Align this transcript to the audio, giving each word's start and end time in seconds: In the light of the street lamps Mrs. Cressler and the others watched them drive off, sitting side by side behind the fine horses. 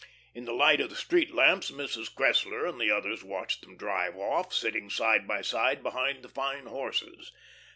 In 0.33 0.45
the 0.45 0.51
light 0.51 0.81
of 0.81 0.89
the 0.89 0.95
street 0.95 1.31
lamps 1.31 1.69
Mrs. 1.69 2.11
Cressler 2.15 2.65
and 2.67 2.81
the 2.81 2.89
others 2.89 3.23
watched 3.23 3.61
them 3.61 3.77
drive 3.77 4.17
off, 4.17 4.51
sitting 4.51 4.89
side 4.89 5.27
by 5.27 5.41
side 5.43 5.83
behind 5.83 6.23
the 6.23 6.27
fine 6.27 6.65
horses. 6.65 7.31